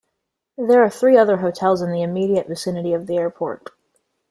There 0.57 0.83
are 0.83 0.89
three 0.89 1.15
other 1.15 1.37
hotels 1.37 1.83
in 1.83 1.91
the 1.91 2.01
immediate 2.01 2.47
vicinity 2.47 2.91
of 2.93 3.05
the 3.05 3.17
airport. 3.17 3.69